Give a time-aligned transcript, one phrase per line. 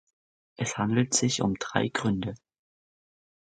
[0.57, 2.33] Es handelt sich um drei Gründe.